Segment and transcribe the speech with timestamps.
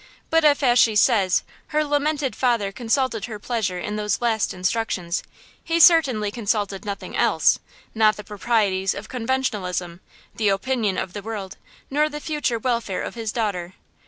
[0.31, 5.21] But if, as she says, her lamented father consulted her pleasure in those last instructions,
[5.63, 9.99] he certainly consulted nothing else–not the proprieties of conventionalism,
[10.33, 11.57] the opinion of the world,
[11.91, 13.75] nor the future welfare of his daughter.